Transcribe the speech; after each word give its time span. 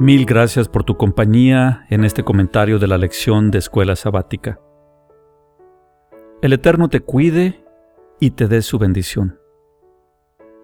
Mil 0.00 0.24
gracias 0.24 0.66
por 0.66 0.82
tu 0.82 0.96
compañía 0.96 1.84
en 1.90 2.04
este 2.04 2.24
comentario 2.24 2.78
de 2.78 2.86
la 2.86 2.96
lección 2.96 3.50
de 3.50 3.58
escuela 3.58 3.96
sabática. 3.96 4.58
El 6.40 6.54
Eterno 6.54 6.88
te 6.88 7.00
cuide 7.00 7.62
y 8.18 8.30
te 8.30 8.48
dé 8.48 8.62
su 8.62 8.78
bendición. 8.78 9.38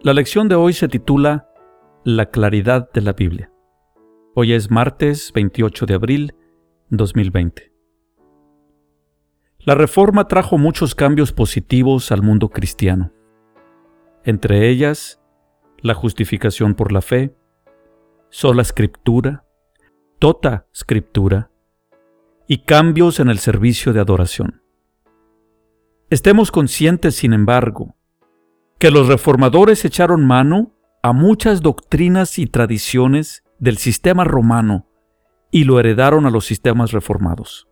La 0.01 0.15
lección 0.15 0.49
de 0.49 0.55
hoy 0.55 0.73
se 0.73 0.89
titula 0.89 1.51
La 2.03 2.31
claridad 2.31 2.91
de 2.93 3.03
la 3.03 3.13
Biblia. 3.13 3.53
Hoy 4.35 4.55
es 4.55 4.71
martes 4.71 5.33
28 5.35 5.85
de 5.85 5.95
abril 5.95 6.35
2020. 6.89 7.75
La 9.59 9.75
reforma 9.75 10.29
trajo 10.29 10.57
muchos 10.57 10.95
cambios 10.95 11.33
positivos 11.33 12.11
al 12.11 12.23
mundo 12.23 12.49
cristiano. 12.49 13.13
Entre 14.25 14.71
ellas, 14.71 15.21
la 15.83 15.93
justificación 15.93 16.75
por 16.75 16.91
la 16.91 17.03
fe, 17.03 17.37
sola 18.31 18.63
escritura, 18.63 19.45
tota 20.19 20.67
escritura 20.73 21.51
y 22.47 22.59
cambios 22.59 23.21
en 23.21 23.29
el 23.29 23.39
servicio 23.39 23.93
de 23.93 24.01
adoración. 24.01 24.63
Estemos 26.11 26.53
conscientes, 26.53 27.17
sin 27.17 27.33
embargo, 27.33 27.97
que 28.79 28.91
los 28.91 29.09
reformadores 29.09 29.85
echaron 29.85 30.25
mano 30.25 30.73
a 31.03 31.13
muchas 31.13 31.63
doctrinas 31.63 32.39
y 32.39 32.47
tradiciones 32.47 33.45
del 33.59 33.79
sistema 33.79 34.25
romano 34.25 34.87
y 35.51 35.65
lo 35.65 35.81
heredaron 35.81 36.27
a 36.27 36.31
los 36.31 36.45
sistemas 36.45 36.93
reformados. 36.93 37.69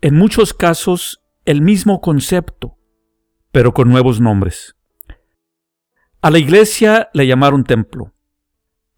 En 0.00 0.16
muchos 0.16 0.54
casos, 0.54 1.22
el 1.44 1.60
mismo 1.60 2.00
concepto, 2.00 2.78
pero 3.52 3.72
con 3.72 3.90
nuevos 3.90 4.20
nombres. 4.20 4.76
A 6.22 6.30
la 6.30 6.38
iglesia 6.38 7.08
le 7.12 7.26
llamaron 7.26 7.64
templo, 7.64 8.12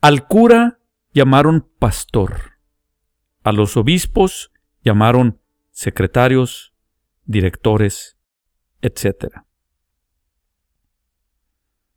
al 0.02 0.26
cura 0.26 0.80
llamaron 1.14 1.70
pastor. 1.78 2.58
A 3.44 3.52
los 3.52 3.76
obispos 3.76 4.50
llamaron 4.82 5.40
secretarios, 5.70 6.74
directores, 7.24 8.18
etc. 8.82 9.42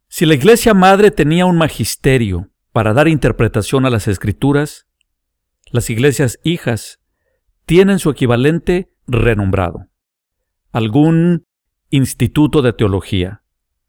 Si 0.08 0.28
la 0.28 0.36
Iglesia 0.36 0.76
Madre 0.76 1.10
tenía 1.10 1.48
un 1.48 1.58
magisterio 1.58 2.52
para 2.72 2.94
dar 2.94 3.08
interpretación 3.08 3.88
a 3.88 3.90
las 3.90 4.08
escrituras, 4.08 4.86
las 5.72 5.90
iglesias 5.90 6.40
hijas 6.44 7.00
tienen 7.66 7.98
su 7.98 8.12
equivalente 8.12 8.94
renombrado. 9.08 9.88
Algún 10.72 11.48
instituto 11.90 12.62
de 12.62 12.74
teología, 12.74 13.42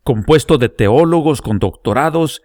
compuesto 0.03 0.56
de 0.56 0.70
teólogos 0.70 1.42
con 1.42 1.59
doctorados 1.59 2.41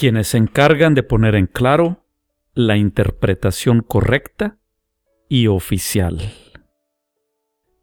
quienes 0.00 0.28
se 0.28 0.38
encargan 0.38 0.94
de 0.94 1.02
poner 1.02 1.34
en 1.34 1.46
claro 1.46 2.06
la 2.54 2.78
interpretación 2.78 3.82
correcta 3.82 4.56
y 5.28 5.46
oficial. 5.46 6.32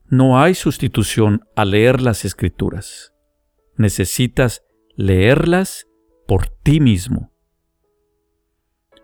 No 0.08 0.42
hay 0.42 0.56
sustitución 0.56 1.45
a 1.56 1.64
leer 1.64 2.02
las 2.02 2.26
escrituras. 2.26 3.14
Necesitas 3.76 4.64
leerlas 4.95 5.88
por 6.26 6.48
ti 6.48 6.80
mismo. 6.80 7.32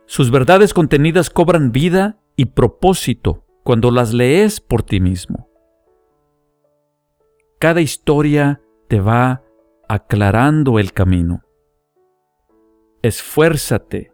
Sus 0.07 0.31
verdades 0.31 0.73
contenidas 0.73 1.29
cobran 1.29 1.71
vida 1.71 2.19
y 2.35 2.45
propósito 2.45 3.45
cuando 3.63 3.91
las 3.91 4.11
lees 4.11 4.59
por 4.59 4.81
ti 4.81 4.99
mismo. 4.99 5.51
Cada 7.59 7.79
historia 7.79 8.59
te 8.87 8.99
va 8.99 9.43
aclarando 9.87 10.79
el 10.79 10.93
camino. 10.93 11.43
Esfuérzate, 13.03 14.13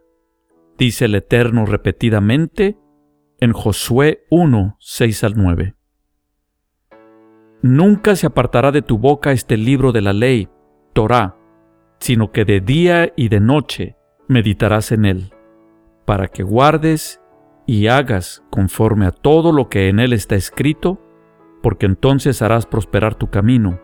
dice 0.76 1.04
el 1.04 1.14
Eterno 1.14 1.64
repetidamente 1.64 2.76
en 3.38 3.52
Josué 3.52 4.24
1, 4.30 4.78
6 4.80 5.22
al 5.22 5.34
9. 5.36 5.76
Nunca 7.62 8.16
se 8.16 8.26
apartará 8.26 8.72
de 8.72 8.82
tu 8.82 8.98
boca 8.98 9.30
este 9.30 9.56
libro 9.56 9.92
de 9.92 10.00
la 10.00 10.12
ley, 10.12 10.48
Torah, 10.92 11.36
sino 12.00 12.32
que 12.32 12.44
de 12.44 12.60
día 12.60 13.12
y 13.14 13.28
de 13.28 13.38
noche 13.38 13.96
meditarás 14.26 14.90
en 14.90 15.04
él, 15.04 15.34
para 16.04 16.26
que 16.26 16.42
guardes 16.42 17.22
y 17.66 17.86
hagas 17.86 18.42
conforme 18.50 19.06
a 19.06 19.12
todo 19.12 19.52
lo 19.52 19.68
que 19.68 19.88
en 19.88 20.00
él 20.00 20.12
está 20.12 20.34
escrito, 20.34 21.00
porque 21.62 21.86
entonces 21.86 22.42
harás 22.42 22.66
prosperar 22.66 23.14
tu 23.14 23.30
camino 23.30 23.78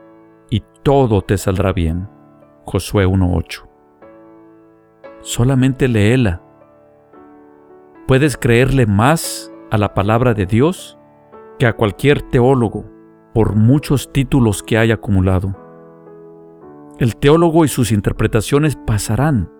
y 0.50 0.64
todo 0.82 1.22
te 1.22 1.38
saldrá 1.38 1.72
bien. 1.72 2.08
Josué 2.64 3.06
1.8 3.06 3.65
solamente 5.26 5.88
léela. 5.88 6.40
Puedes 8.06 8.36
creerle 8.36 8.86
más 8.86 9.52
a 9.72 9.76
la 9.76 9.92
palabra 9.92 10.34
de 10.34 10.46
Dios 10.46 10.96
que 11.58 11.66
a 11.66 11.72
cualquier 11.72 12.22
teólogo, 12.22 12.84
por 13.34 13.56
muchos 13.56 14.12
títulos 14.12 14.62
que 14.62 14.78
haya 14.78 14.94
acumulado. 14.94 15.54
El 17.00 17.16
teólogo 17.16 17.64
y 17.64 17.68
sus 17.68 17.90
interpretaciones 17.90 18.76
pasarán, 18.76 19.50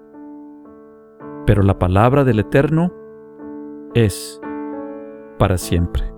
pero 1.47 1.63
la 1.63 1.79
palabra 1.79 2.23
del 2.23 2.39
Eterno 2.39 2.93
es 3.95 4.41
para 5.37 5.59
siempre. 5.59 6.16